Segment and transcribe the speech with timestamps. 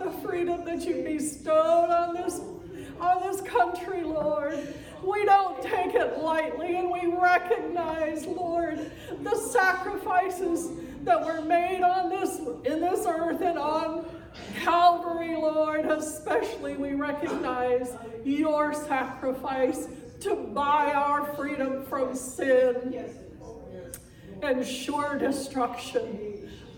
[0.00, 2.40] the freedom that you bestowed on this,
[3.00, 4.74] on this country, Lord.
[5.04, 8.90] We don't take it lightly and we recognize, Lord,
[9.22, 10.70] the sacrifices
[11.04, 14.04] that were made on this in this earth and on
[14.60, 15.86] Calvary, Lord.
[15.86, 17.92] Especially we recognize
[18.24, 19.88] your sacrifice
[20.20, 23.04] to buy our freedom from sin
[24.42, 26.27] and sure destruction.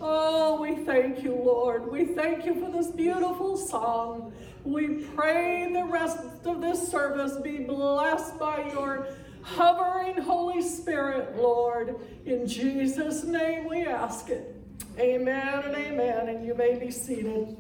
[0.01, 1.91] Oh, we thank you, Lord.
[1.91, 4.33] We thank you for this beautiful song.
[4.65, 9.09] We pray the rest of this service be blessed by your
[9.43, 11.97] hovering Holy Spirit, Lord.
[12.25, 14.57] In Jesus' name we ask it.
[14.99, 16.29] Amen and amen.
[16.29, 17.57] And you may be seated.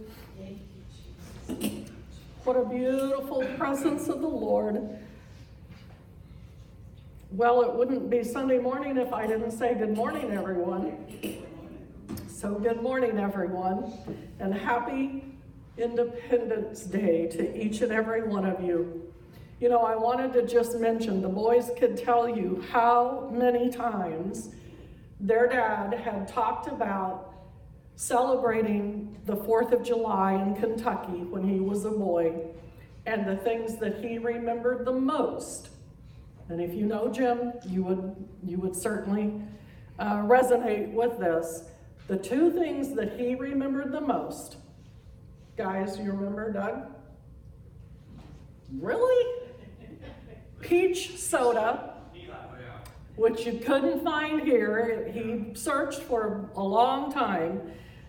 [2.45, 4.98] What a beautiful presence of the Lord.
[7.33, 11.47] Well, it wouldn't be Sunday morning if I didn't say good morning, everyone.
[12.41, 13.93] So, good morning, everyone,
[14.39, 15.37] and happy
[15.77, 19.12] Independence Day to each and every one of you.
[19.61, 24.55] You know, I wanted to just mention the boys could tell you how many times
[25.20, 27.31] their dad had talked about
[27.97, 32.41] celebrating the 4th of July in Kentucky when he was a boy
[33.05, 35.69] and the things that he remembered the most.
[36.48, 39.42] And if you know Jim, you would, you would certainly
[39.98, 41.64] uh, resonate with this.
[42.11, 44.56] The two things that he remembered the most
[45.56, 46.86] Guys, you remember Doug?
[48.80, 49.47] Really?
[50.58, 51.94] Peach soda,
[53.14, 55.08] which you couldn't find here.
[55.14, 57.61] He searched for a long time.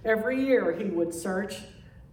[0.03, 1.58] Every year he would search.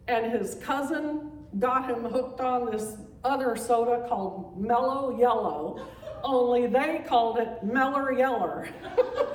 [0.08, 5.86] And his cousin got him hooked on this other soda called Mellow Yellow,
[6.23, 8.69] only they called it Meller Yeller.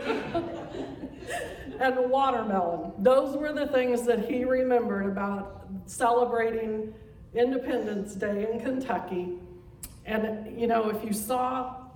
[1.80, 2.92] and watermelon.
[3.00, 6.94] Those were the things that he remembered about celebrating
[7.34, 9.40] Independence Day in Kentucky.
[10.06, 11.76] And you know, if you saw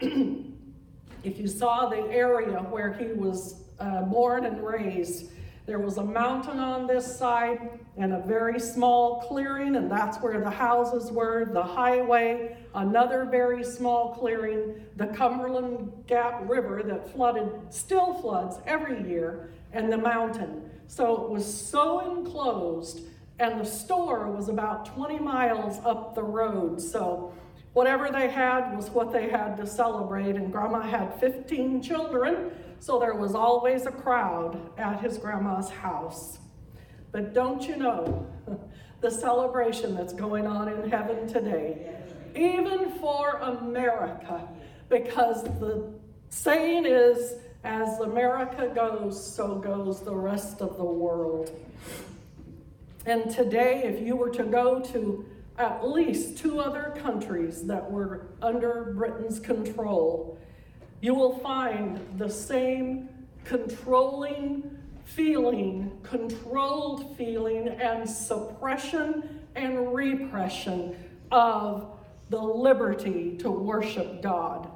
[1.24, 5.30] if you saw the area where he was uh, born and raised,
[5.66, 10.40] there was a mountain on this side and a very small clearing, and that's where
[10.40, 17.52] the houses were, the highway, another very small clearing, the Cumberland Gap River that flooded,
[17.70, 20.70] still floods every year, and the mountain.
[20.88, 23.02] So it was so enclosed,
[23.40, 26.80] and the store was about 20 miles up the road.
[26.80, 27.34] So
[27.74, 33.00] whatever they had was what they had to celebrate, and Grandma had 15 children, so
[33.00, 36.38] there was always a crowd at his grandma's house.
[37.12, 38.28] But don't you know
[39.02, 41.98] the celebration that's going on in heaven today,
[42.38, 44.48] even for America,
[44.90, 45.94] because the
[46.30, 51.52] saying is, as America goes, so goes the rest of the world.
[53.06, 55.26] And today, if you were to go to
[55.58, 60.38] at least two other countries that were under Britain's control,
[61.02, 63.10] you will find the same
[63.44, 70.96] controlling feeling, controlled feeling, and suppression and repression
[71.32, 71.97] of
[72.30, 74.70] the liberty to worship God.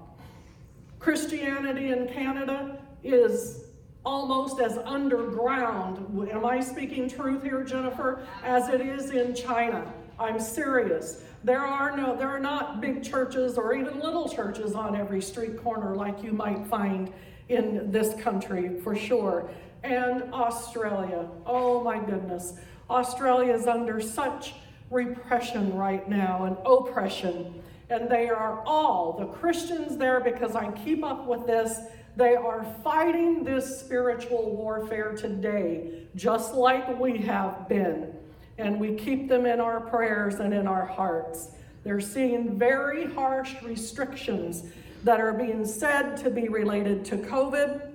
[0.99, 3.65] Christianity in Canada is
[4.05, 9.91] almost as underground, am I speaking truth here, Jennifer, as it is in China.
[10.19, 11.23] I'm serious.
[11.43, 15.61] There are no, there are not big churches or even little churches on every street
[15.61, 17.11] corner like you might find
[17.49, 19.49] in this country for sure.
[19.83, 22.53] And Australia, oh my goodness.
[22.89, 24.53] Australia is under such
[24.91, 27.63] repression right now and oppression.
[27.89, 31.79] And they are all, the Christians there, because I keep up with this,
[32.15, 38.13] they are fighting this spiritual warfare today, just like we have been.
[38.57, 41.49] And we keep them in our prayers and in our hearts.
[41.83, 44.63] They're seeing very harsh restrictions
[45.03, 47.89] that are being said to be related to COVID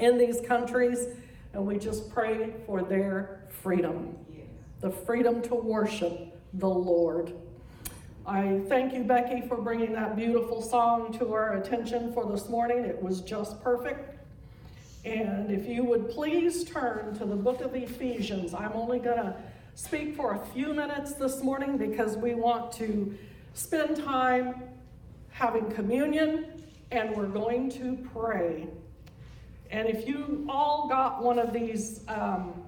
[0.00, 1.06] in these countries.
[1.52, 4.16] And we just pray for their freedom
[4.80, 7.32] the freedom to worship the Lord.
[8.26, 12.84] I thank you, Becky, for bringing that beautiful song to our attention for this morning.
[12.84, 14.18] It was just perfect.
[15.04, 19.34] And if you would please turn to the book of Ephesians, I'm only going to
[19.74, 23.16] speak for a few minutes this morning because we want to
[23.54, 24.62] spend time
[25.30, 26.46] having communion
[26.90, 28.66] and we're going to pray.
[29.70, 32.67] And if you all got one of these um,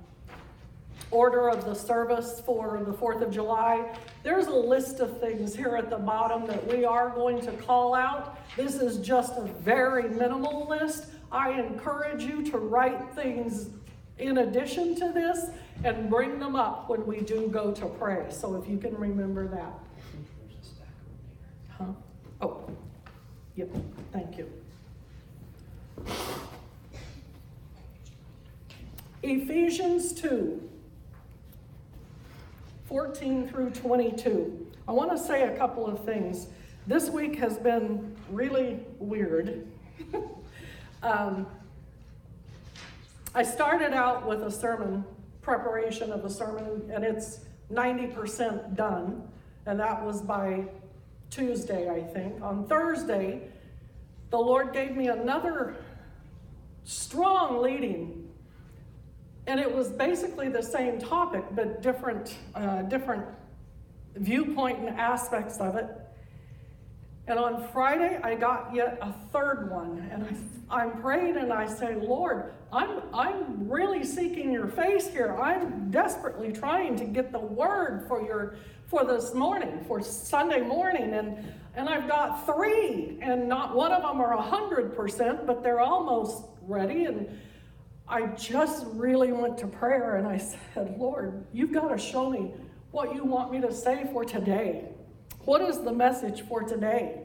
[1.11, 5.77] order of the service for the 4th of July, there's a list of things here
[5.77, 8.39] at the bottom that we are going to call out.
[8.57, 11.07] This is just a very minimal list.
[11.33, 13.71] I encourage you to write things
[14.19, 15.47] in addition to this
[15.85, 18.27] and bring them up when we do go to pray.
[18.31, 19.73] So if you can remember that.
[21.71, 21.85] Huh?
[22.41, 22.69] Oh,
[23.57, 23.69] yep,
[24.13, 24.51] thank you.
[29.23, 30.70] Ephesians 2
[32.91, 34.67] 14 through 22.
[34.89, 36.49] I want to say a couple of things.
[36.89, 39.65] This week has been really weird.
[41.05, 41.47] um,
[43.33, 45.05] I started out with a sermon,
[45.41, 47.39] preparation of a sermon, and it's
[47.73, 49.23] 90% done,
[49.67, 50.65] and that was by
[51.31, 52.43] Tuesday, I think.
[52.43, 53.43] On Thursday,
[54.31, 55.77] the Lord gave me another
[56.83, 58.30] strong leading,
[59.51, 63.27] and it was basically the same topic, but different, uh, different
[64.15, 65.89] viewpoint and aspects of it.
[67.27, 70.09] And on Friday, I got yet a third one.
[70.13, 70.25] And
[70.71, 75.37] I, I'm praying and I say, Lord, I'm, I'm really seeking your face here.
[75.37, 78.55] I'm desperately trying to get the word for your
[78.87, 81.15] for this morning, for Sunday morning.
[81.15, 86.45] And, and I've got three, and not one of them are 100%, but they're almost
[86.69, 87.07] ready.
[87.07, 87.29] And
[88.11, 92.53] I just really went to prayer and I said, Lord, you've got to show me
[92.91, 94.87] what you want me to say for today.
[95.45, 97.21] What is the message for today?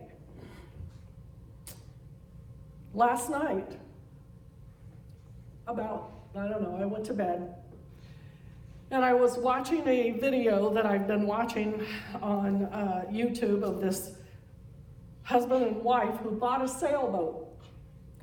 [2.94, 3.80] Last night,
[5.68, 7.56] about, I don't know, I went to bed.
[8.92, 11.84] And I was watching a video that I've been watching
[12.22, 14.12] on uh, YouTube of this
[15.24, 17.48] husband and wife who bought a sailboat.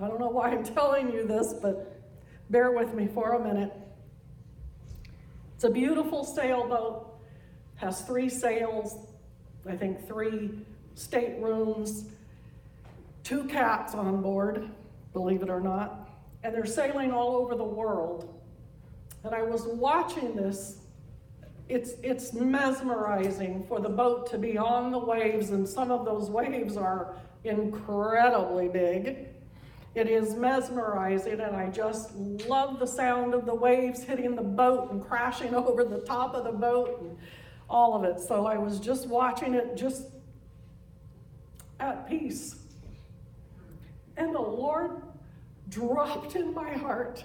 [0.00, 1.91] I don't know why I'm telling you this, but
[2.52, 3.72] bear with me for a minute.
[5.54, 7.18] It's a beautiful sailboat,
[7.76, 9.06] has three sails,
[9.66, 10.50] I think three
[10.94, 12.04] staterooms,
[13.24, 14.68] two cats on board,
[15.14, 16.10] believe it or not,
[16.44, 18.38] and they're sailing all over the world.
[19.24, 20.78] And I was watching this.
[21.70, 26.28] It's, it's mesmerizing for the boat to be on the waves, and some of those
[26.28, 27.14] waves are
[27.44, 29.31] incredibly big.
[29.94, 34.90] It is mesmerizing, and I just love the sound of the waves hitting the boat
[34.90, 37.00] and crashing over the top of the boat.
[37.00, 37.18] And,
[37.72, 38.20] all of it.
[38.20, 40.04] So I was just watching it just
[41.80, 42.56] at peace.
[44.16, 45.02] And the Lord
[45.70, 47.24] dropped in my heart,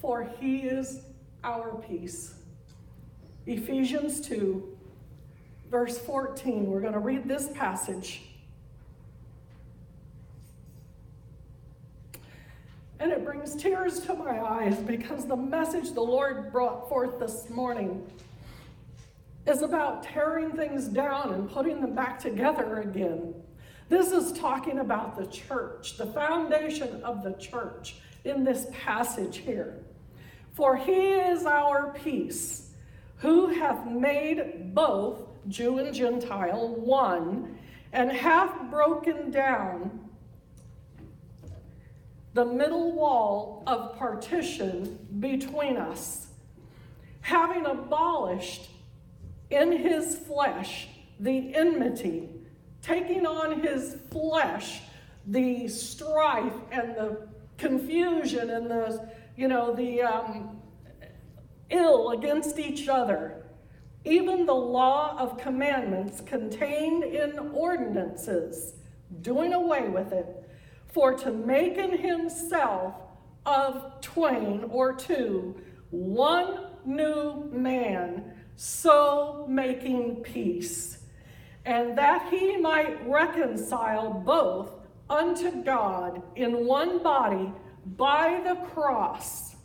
[0.00, 1.02] for He is
[1.44, 2.34] our peace.
[3.46, 4.76] Ephesians 2,
[5.70, 6.66] verse 14.
[6.66, 8.22] We're going to read this passage.
[13.04, 17.50] And it brings tears to my eyes because the message the Lord brought forth this
[17.50, 18.02] morning
[19.46, 23.34] is about tearing things down and putting them back together again.
[23.90, 29.84] This is talking about the church, the foundation of the church in this passage here.
[30.54, 32.70] For he is our peace,
[33.18, 37.58] who hath made both Jew and Gentile one,
[37.92, 40.03] and hath broken down
[42.34, 46.26] the middle wall of partition between us,
[47.20, 48.68] having abolished
[49.50, 50.88] in his flesh
[51.20, 52.28] the enmity,
[52.82, 54.82] taking on his flesh
[55.28, 60.60] the strife and the confusion and the, you know, the um,
[61.70, 63.44] ill against each other.
[64.04, 68.74] Even the law of commandments contained in ordinances,
[69.22, 70.43] doing away with it,
[70.94, 72.94] for to make in himself
[73.44, 75.54] of twain or two
[75.90, 80.98] one new man so making peace,
[81.64, 84.70] and that he might reconcile both
[85.10, 87.52] unto God in one body
[87.96, 89.56] by the cross,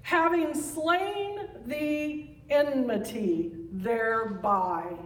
[0.00, 4.96] having slain the enmity thereby.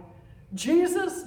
[0.53, 1.25] Jesus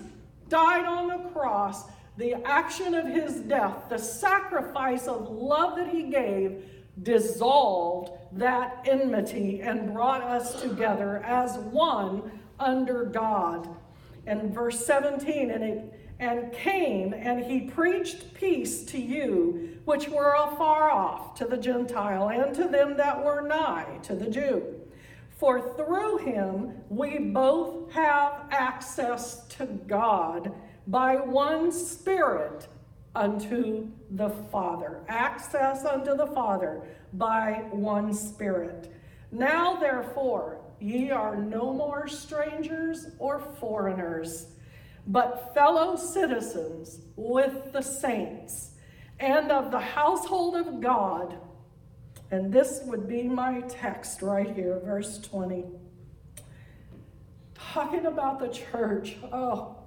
[0.49, 1.85] died on the cross,
[2.17, 6.65] the action of his death, the sacrifice of love that he gave
[7.03, 13.69] dissolved that enmity and brought us together as one under God.
[14.27, 20.35] And verse 17, and it and came and he preached peace to you which were
[20.35, 24.63] afar off, to the Gentile, and to them that were nigh, to the Jew.
[25.39, 30.53] For through him we both have access to God
[30.87, 32.69] by one Spirit
[33.15, 35.01] unto the Father.
[35.09, 36.83] Access unto the Father
[37.13, 38.93] by one Spirit.
[39.33, 44.47] Now, therefore, ye are no more strangers or foreigners,
[45.07, 48.71] but fellow citizens with the saints
[49.19, 51.37] and of the household of God,
[52.33, 55.65] And this would be my text right here, verse 20.
[57.55, 59.17] Talking about the church.
[59.33, 59.80] Oh.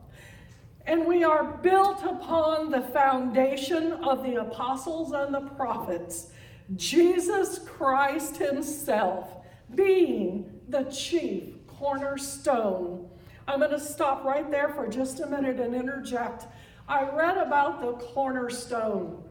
[0.85, 6.27] And we are built upon the foundation of the apostles and the prophets,
[6.75, 9.29] Jesus Christ Himself
[9.75, 13.09] being the chief cornerstone.
[13.47, 16.45] I'm going to stop right there for just a minute and interject.
[16.87, 19.23] I read about the cornerstone.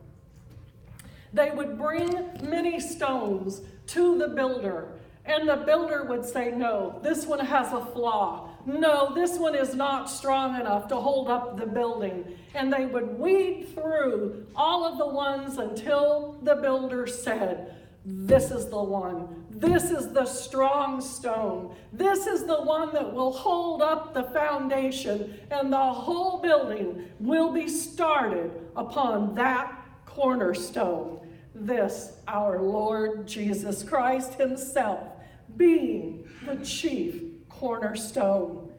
[1.32, 4.88] They would bring many stones to the builder,
[5.24, 8.48] and the builder would say, No, this one has a flaw.
[8.66, 12.24] No, this one is not strong enough to hold up the building.
[12.54, 17.74] And they would weed through all of the ones until the builder said,
[18.04, 19.44] This is the one.
[19.50, 21.76] This is the strong stone.
[21.92, 27.52] This is the one that will hold up the foundation, and the whole building will
[27.52, 29.72] be started upon that
[30.04, 31.20] cornerstone.
[31.54, 35.11] This, our Lord Jesus Christ Himself,
[35.56, 38.70] being the chief cornerstone,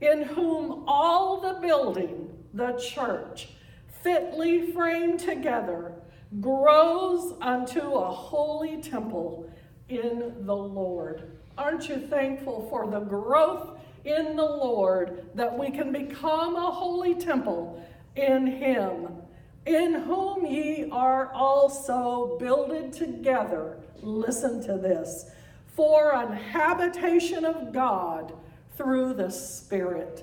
[0.00, 3.48] in whom all the building, the church,
[4.02, 5.92] fitly framed together,
[6.40, 9.50] grows unto a holy temple
[9.88, 11.38] in the Lord.
[11.58, 17.14] Aren't you thankful for the growth in the Lord that we can become a holy
[17.14, 17.84] temple
[18.16, 19.20] in Him?
[19.66, 23.78] in whom ye are also builded together.
[24.02, 25.26] Listen to this
[25.80, 28.34] for an habitation of God
[28.76, 30.22] through the Spirit.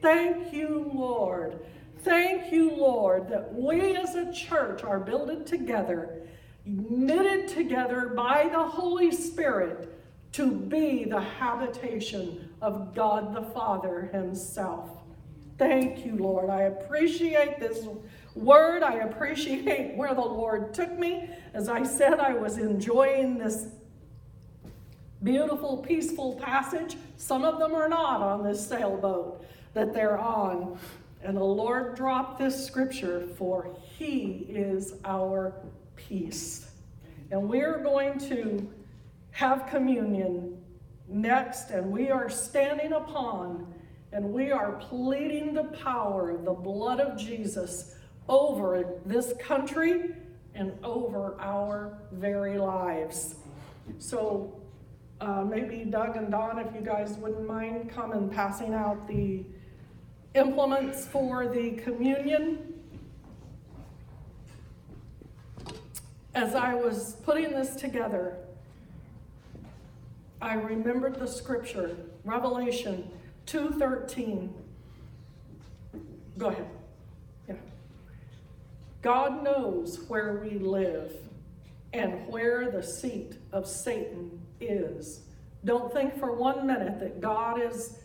[0.00, 1.58] Thank you, Lord.
[2.04, 6.22] Thank you, Lord, that we as a church are builded together,
[6.64, 9.92] knitted together by the Holy Spirit
[10.34, 14.88] to be the habitation of God the Father Himself.
[15.58, 16.48] Thank you, Lord.
[16.48, 17.88] I appreciate this
[18.36, 18.84] word.
[18.84, 21.28] I appreciate where the Lord took me.
[21.54, 23.66] As I said, I was enjoying this
[25.22, 26.96] beautiful, peaceful passage.
[27.16, 30.78] Some of them are not on this sailboat that they're on.
[31.22, 35.54] And the Lord dropped this scripture for He is our
[35.96, 36.70] peace.
[37.30, 38.68] And we're going to
[39.30, 40.58] have communion
[41.08, 43.72] next, and we are standing upon
[44.12, 47.94] and we are pleading the power of the blood of Jesus
[48.28, 50.10] over this country
[50.54, 53.36] and over our very lives.
[53.98, 54.61] So
[55.22, 59.44] uh, maybe Doug and Don, if you guys wouldn't mind coming passing out the
[60.34, 62.74] implements for the communion.
[66.34, 68.36] As I was putting this together,
[70.40, 73.08] I remembered the scripture, Revelation
[73.46, 74.52] 2:13.
[76.36, 76.68] Go ahead.
[77.48, 77.54] Yeah.
[79.02, 81.14] God knows where we live
[81.92, 85.20] and where the seat of Satan is.
[85.64, 87.98] Don't think for one minute that God is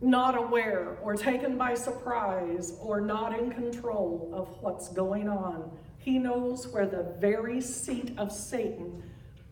[0.00, 5.70] not aware or taken by surprise or not in control of what's going on.
[5.98, 9.02] He knows where the very seat of Satan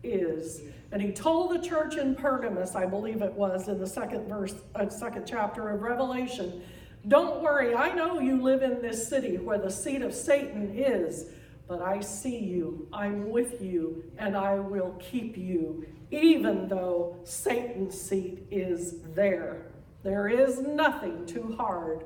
[0.03, 0.61] is.
[0.91, 4.55] And he told the church in Pergamos, I believe it was in the second verse,
[4.75, 6.61] uh, second chapter of Revelation,
[7.07, 11.27] don't worry, I know you live in this city where the seat of Satan is,
[11.71, 17.97] but I see you, I'm with you, and I will keep you, even though Satan's
[17.97, 19.67] seat is there.
[20.03, 22.03] There is nothing too hard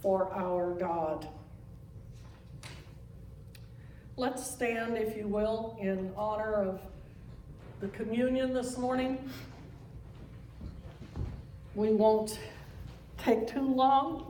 [0.00, 1.26] for our God.
[4.16, 6.80] Let's stand, if you will, in honor of
[7.80, 9.28] the communion this morning.
[11.74, 12.38] We won't
[13.16, 14.27] take too long.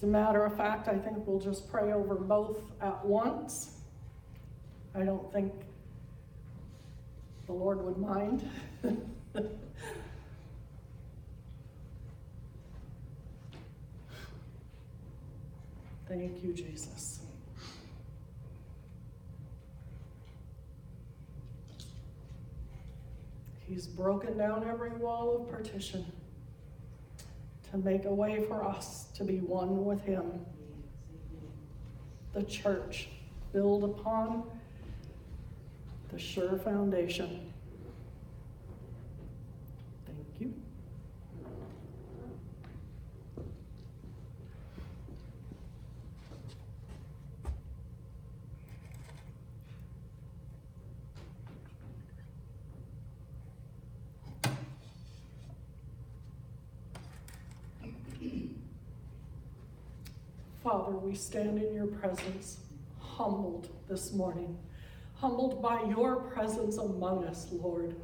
[0.00, 3.82] As a matter of fact, I think we'll just pray over both at once.
[4.94, 5.52] I don't think
[7.44, 8.48] the Lord would mind.
[16.08, 17.20] Thank you, Jesus.
[23.68, 26.10] He's broken down every wall of partition
[27.70, 30.44] to make a way for us to be one with Him.
[32.32, 33.08] The church,
[33.52, 34.44] build upon
[36.12, 37.52] the sure foundation.
[40.06, 40.54] Thank you.
[60.62, 62.58] Father, we stand in your presence,
[62.98, 64.58] humbled this morning,
[65.14, 67.96] humbled by your presence among us, Lord.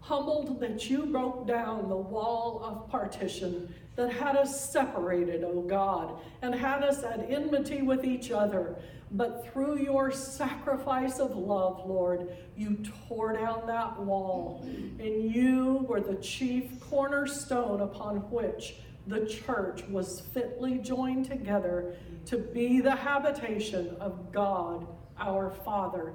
[0.00, 6.18] Humbled that you broke down the wall of partition that had us separated, O God,
[6.42, 8.76] and had us at enmity with each other.
[9.12, 12.78] But through your sacrifice of love, Lord, you
[13.08, 18.74] tore down that wall, and you were the chief cornerstone upon which
[19.06, 21.94] the church was fitly joined together
[22.26, 24.86] to be the habitation of God
[25.18, 26.12] our Father.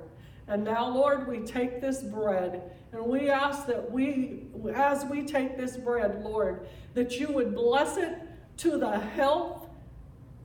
[0.47, 5.57] And now, Lord, we take this bread and we ask that we, as we take
[5.57, 8.17] this bread, Lord, that you would bless it
[8.57, 9.67] to the health,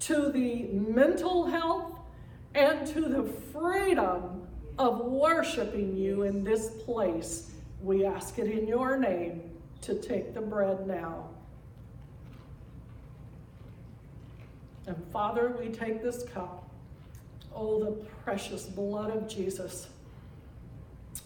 [0.01, 1.95] to the mental health,
[2.55, 4.47] and to the freedom
[4.79, 7.51] of worshiping you in this place.
[7.81, 9.51] We ask it in your name
[9.83, 11.29] to take the bread now.
[14.87, 16.69] And Father, we take this cup.
[17.55, 17.93] Oh, the
[18.25, 19.89] precious blood of Jesus.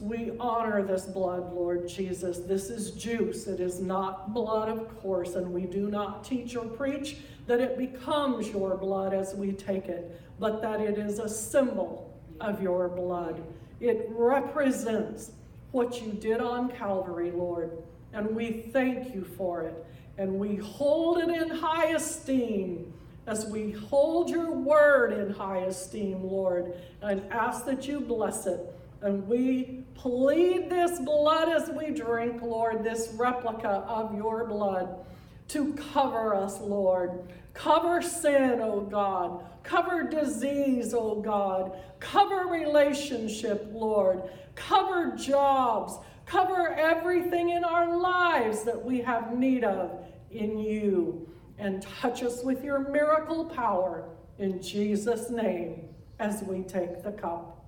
[0.01, 2.39] We honor this blood, Lord Jesus.
[2.39, 3.47] This is juice.
[3.47, 7.79] It is not blood, of course, and we do not teach or preach that it
[7.79, 12.89] becomes your blood as we take it, but that it is a symbol of your
[12.89, 13.43] blood.
[13.81, 15.31] It represents
[15.71, 17.71] what you did on Calvary, Lord,
[18.13, 19.87] and we thank you for it.
[20.19, 22.93] And we hold it in high esteem
[23.27, 28.61] as we hold your word in high esteem, Lord, and ask that you bless it.
[29.03, 35.05] And we plead this blood as we drink, Lord, this replica of your blood
[35.49, 37.33] to cover us, Lord.
[37.53, 39.45] Cover sin, O God.
[39.63, 41.77] Cover disease, O God.
[42.01, 44.23] Cover relationship, Lord.
[44.55, 45.95] Cover jobs.
[46.27, 51.29] Cover everything in our lives that we have need of in you
[51.67, 54.05] and touch us with your miracle power
[54.39, 55.89] in Jesus' name
[56.21, 57.65] as we take the cup.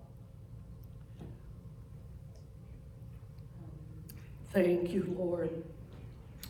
[4.52, 5.50] Thank you, Lord.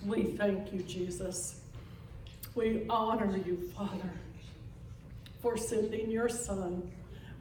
[0.04, 1.62] We thank you, Jesus.
[2.54, 4.12] We honor you, Father,
[5.40, 6.90] for sending your Son.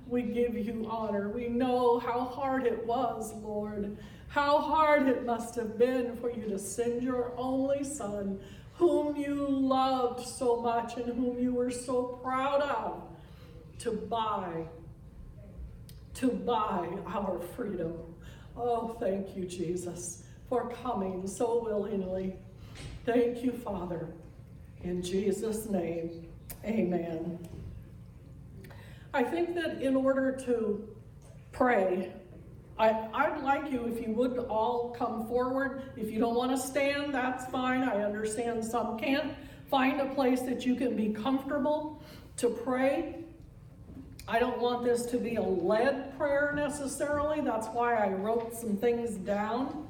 [0.07, 1.27] We give you honor.
[1.27, 3.97] We know how hard it was, Lord.
[4.29, 8.39] How hard it must have been for you to send your only Son
[8.77, 13.01] whom you loved so much and whom you were so proud of,
[13.79, 14.65] to buy,
[16.13, 17.93] to buy our freedom.
[18.55, 22.35] Oh, thank you, Jesus, for coming so willingly.
[23.05, 24.09] Thank you, Father.
[24.83, 26.27] In Jesus' name,
[26.63, 27.39] amen.
[29.13, 30.87] I think that in order to
[31.51, 32.11] pray,
[32.79, 35.81] I, I'd like you, if you would all come forward.
[35.95, 37.83] If you don't want to stand, that's fine.
[37.83, 39.33] I understand some can't.
[39.69, 42.01] Find a place that you can be comfortable
[42.37, 43.15] to pray.
[44.27, 47.41] I don't want this to be a led prayer necessarily.
[47.41, 49.87] That's why I wrote some things down.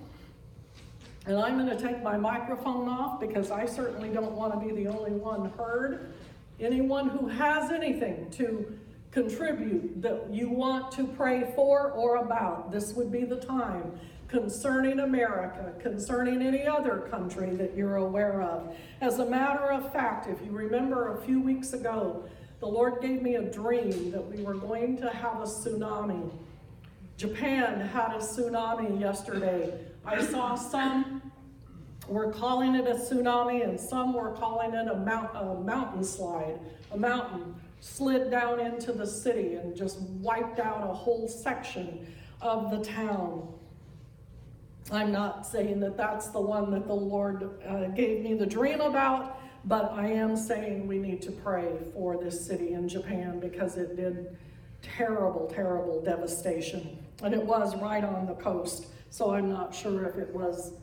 [1.26, 4.74] And I'm going to take my microphone off because I certainly don't want to be
[4.74, 6.14] the only one heard.
[6.60, 8.80] Anyone who has anything to
[9.18, 14.00] contribute that you want to pray for or about, this would be the time.
[14.28, 18.76] Concerning America, concerning any other country that you're aware of.
[19.02, 22.26] As a matter of fact, if you remember a few weeks ago,
[22.60, 26.30] the Lord gave me a dream that we were going to have a tsunami.
[27.16, 29.74] Japan had a tsunami yesterday.
[30.06, 31.32] I saw some
[32.08, 36.60] were calling it a tsunami and some were calling it a, mount, a mountain slide,
[36.92, 42.08] a mountain slid down into the city and just wiped out a whole section
[42.42, 43.48] of the town.
[44.92, 48.80] I'm not saying that that's the one that the Lord uh, gave me the dream
[48.80, 53.76] about, but I am saying we need to pray for this city in Japan because
[53.76, 54.38] it did
[54.82, 56.98] terrible, terrible devastation.
[57.22, 60.74] And it was right on the coast, so I'm not sure if it was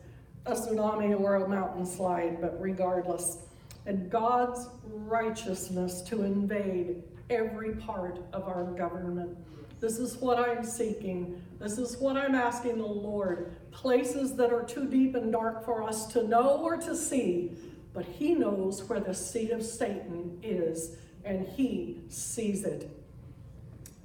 [0.45, 3.39] a tsunami or a mountain slide, but regardless,
[3.85, 9.37] and God's righteousness to invade every part of our government.
[9.79, 11.41] This is what I'm seeking.
[11.59, 13.55] This is what I'm asking the Lord.
[13.71, 17.51] Places that are too deep and dark for us to know or to see,
[17.93, 22.89] but He knows where the seat of Satan is, and He sees it.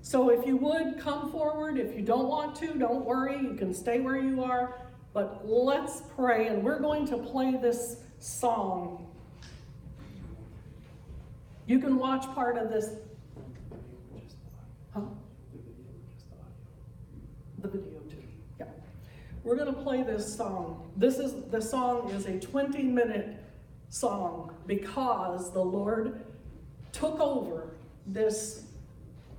[0.02, 3.72] So if you would come forward, if you don't want to, don't worry, you can
[3.72, 4.74] stay where you are.
[5.12, 9.09] But let's pray, and we're going to play this song
[11.70, 12.90] you can watch part of this.
[14.92, 15.02] Huh?
[17.58, 18.16] The video too.
[18.58, 18.66] Yeah.
[19.44, 20.90] We're going to play this song.
[20.96, 23.36] This is the song is a 20 minute
[23.88, 26.24] song because the Lord
[26.90, 27.70] took over
[28.04, 28.64] this,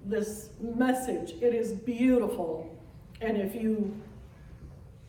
[0.06, 1.32] this message.
[1.41, 2.74] It is beautiful.
[3.20, 3.94] And if you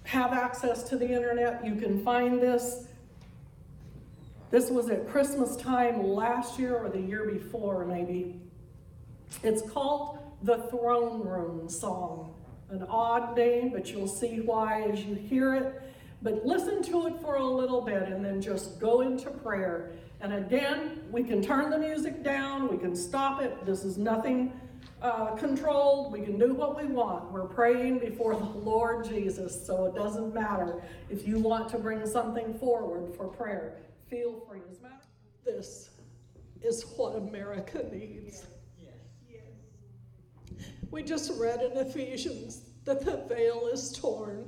[0.07, 2.89] have access to the internet, you can find this.
[4.53, 8.38] This was at Christmas time last year or the year before, maybe.
[9.43, 12.35] It's called the Throne Room Song.
[12.69, 15.83] An odd name, but you'll see why as you hear it.
[16.21, 19.93] But listen to it for a little bit and then just go into prayer.
[20.21, 23.65] And again, we can turn the music down, we can stop it.
[23.65, 24.53] This is nothing
[25.01, 26.12] uh, controlled.
[26.12, 27.33] We can do what we want.
[27.33, 32.05] We're praying before the Lord Jesus, so it doesn't matter if you want to bring
[32.07, 33.79] something forward for prayer.
[34.12, 34.61] Feel free.
[34.70, 35.07] As a matter,
[35.42, 35.88] this
[36.61, 38.44] is what America needs.
[40.90, 44.46] We just read in Ephesians that the veil is torn.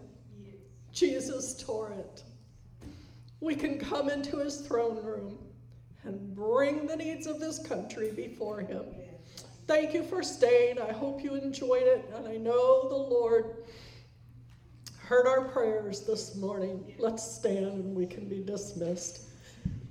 [0.93, 2.23] Jesus tore it.
[3.41, 5.39] We can come into his throne room
[6.03, 8.85] and bring the needs of this country before him.
[9.67, 10.79] Thank you for staying.
[10.79, 13.65] I hope you enjoyed it, and I know the Lord
[14.99, 16.95] heard our prayers this morning.
[16.99, 19.31] Let's stand and we can be dismissed.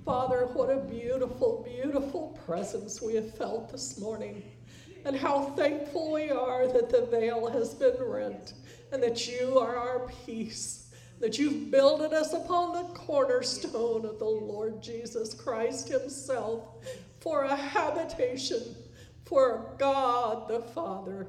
[0.04, 4.42] Father, what a beautiful, beautiful presence we have felt this morning
[5.06, 8.52] and how thankful we are that the veil has been rent
[8.92, 10.90] and that you are our peace,
[11.20, 16.64] that you've builded us upon the cornerstone of the Lord Jesus Christ Himself
[17.20, 18.76] for a habitation
[19.24, 21.28] for God the Father.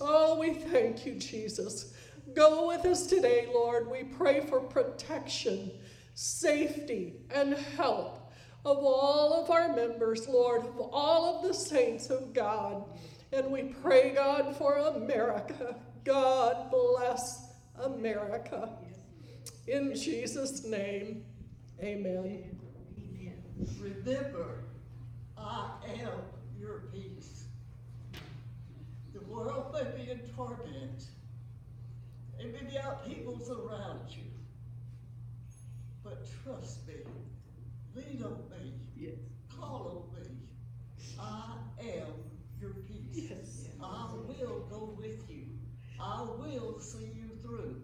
[0.00, 1.92] Oh, we thank you, Jesus.
[2.32, 3.90] Go with us today, Lord.
[3.90, 5.70] We pray for protection,
[6.14, 8.32] safety, and help
[8.64, 12.84] of all of our members, Lord, of all of the saints of God.
[13.32, 15.76] And we pray, God, for America.
[16.04, 18.70] God bless America.
[19.66, 21.24] In Jesus' name,
[21.82, 22.58] amen.
[23.80, 24.64] Remember,
[25.36, 26.20] I am
[26.58, 27.44] your peace.
[29.12, 31.04] The world may be in torment.
[32.38, 34.33] There may be upheavals around you.
[36.04, 36.94] But trust me,
[37.94, 39.14] lean on me, Yes.
[39.48, 40.28] call on me.
[41.18, 42.12] I am
[42.60, 43.30] your peace.
[43.30, 43.68] Yes.
[43.82, 45.46] I will go with you.
[45.98, 47.80] I will see you through.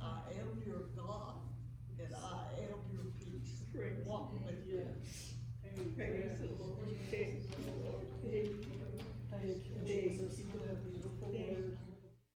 [0.00, 1.36] I am your God,
[1.98, 3.62] and I am your peace.
[3.74, 4.84] Praise Walk with me.
[5.96, 6.88] Praise the Lord.
[7.10, 8.06] Thank you, Lord.
[8.22, 8.67] You.